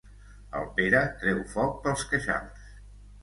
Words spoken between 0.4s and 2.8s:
El Pere treu foc pels queixals.